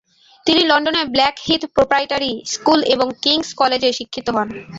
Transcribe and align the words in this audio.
তিনি 0.45 0.61
লন্ডনের 0.65 1.07
black 1.13 1.35
Heath 1.45 1.61
proprietary 1.75 2.31
school 2.53 2.79
এবং 2.93 3.07
কিংস 3.23 3.49
কলেজে 3.53 3.89
শিক্ষিত 3.99 4.27
হন। 4.35 4.47